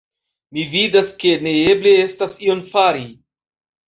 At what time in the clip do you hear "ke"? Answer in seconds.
1.23-1.33